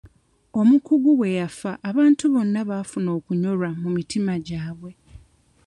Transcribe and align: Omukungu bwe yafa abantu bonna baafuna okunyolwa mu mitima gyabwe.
Omukungu 0.59 1.09
bwe 1.17 1.29
yafa 1.39 1.71
abantu 1.89 2.23
bonna 2.33 2.59
baafuna 2.69 3.09
okunyolwa 3.17 3.69
mu 3.81 3.89
mitima 3.95 4.33
gyabwe. 4.45 4.91